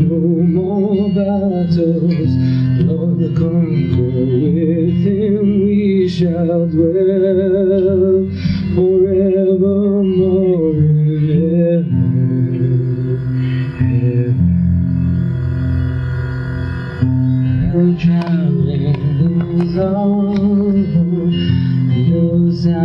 no 0.00 0.18
more 0.18 1.08
battles, 1.10 2.32
nor 2.84 3.08
the 3.16 3.28
conquer 3.36 4.24
with 4.40 5.04
him 5.04 5.44
we 5.64 6.08
shall 6.08 6.66
dwell 6.66 8.28
forevermore 8.74 10.00
in 10.72 11.28
heaven. 11.28 12.00
heaven. 13.78 14.50
traveling 17.98 19.60
is 19.60 19.76
over, 19.76 21.04
knows 22.08 22.66
I 22.66 22.78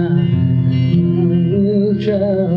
will 1.25 1.95
travel. 2.03 2.54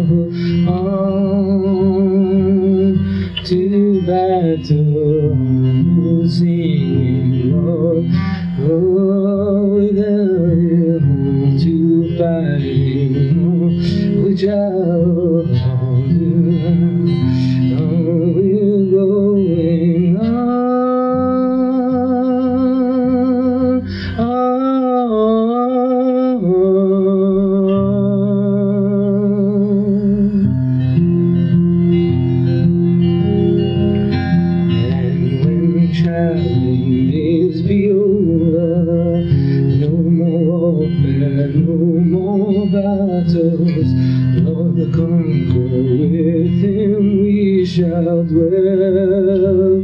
Shall 47.98 48.22
dwell 48.22 49.82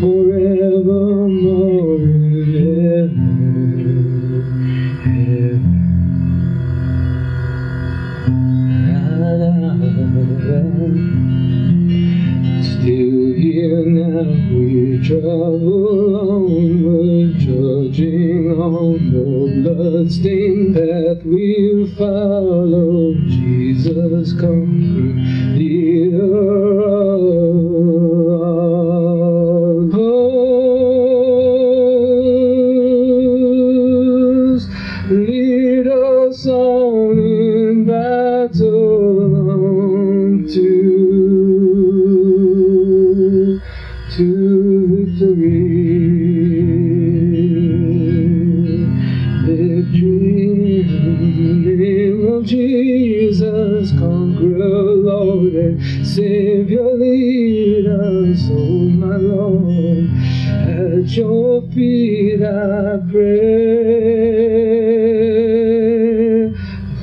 forevermore 0.00 1.98
in 1.98 2.46
heaven. 2.54 3.26
Still 12.62 13.22
here 13.34 13.84
now, 13.86 14.30
we 14.54 14.72
travel 15.04 16.16
onward, 16.16 17.34
trudging 17.42 18.44
on 18.52 18.98
the 19.12 19.26
bloodstained 19.62 20.68
path 20.74 21.20
we'll 21.24 21.86
follow. 21.96 23.14
Jesus, 23.26 24.32
conquer, 24.34 25.14
leader 25.58 26.62
of 26.62 26.65
In 50.18 51.62
the 51.62 51.76
name 51.76 52.26
of 52.32 52.46
Jesus, 52.46 53.90
conqueror, 53.92 54.94
Lord 54.96 55.52
and 55.54 56.06
Savior, 56.06 56.90
lead 56.92 57.86
us, 57.86 58.48
oh 58.50 58.88
my 58.96 59.16
Lord. 59.16 60.08
At 60.48 61.10
your 61.10 61.60
feet 61.72 62.42
I 62.42 62.98
pray 63.10 64.06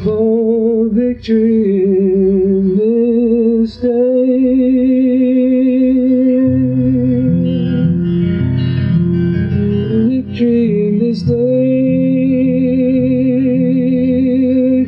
for 0.03 0.89
victory 0.89 1.83
in 1.83 2.77
this 2.77 3.77
day. 3.77 4.62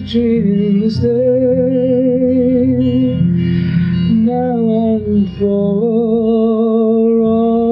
Day. 0.05 0.38
In 0.38 0.79
this 0.81 0.97
day. 0.97 1.09
Now 4.11 4.57
and 4.95 5.29
for 5.38 7.21
all 7.23 7.69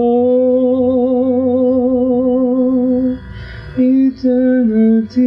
eternity 3.77 5.23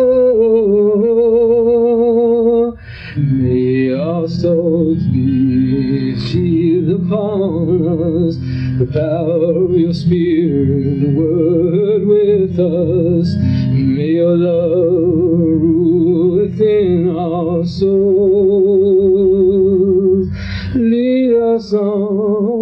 may 3.17 3.91
our 3.93 4.25
souls 4.29 5.03
be 5.11 6.17
sheathed 6.17 6.91
upon 6.91 7.85
us, 8.25 8.37
the 8.79 8.85
power 8.93 9.65
of 9.65 9.71
your 9.71 9.93
spirit, 9.93 11.01
the 11.01 11.09
word 11.13 12.07
with 12.07 12.57
us. 12.57 13.35
May 13.73 14.13
your 14.13 14.37
love 14.37 15.08
within 16.49 17.15
our 17.15 17.63
souls. 17.65 17.89
Lead 20.75 21.33
us 21.35 21.73
on, 21.73 22.58